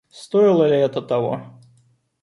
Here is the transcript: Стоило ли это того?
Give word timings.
Стоило 0.09 0.65
ли 0.67 0.77
это 0.77 0.99
того? 1.03 1.43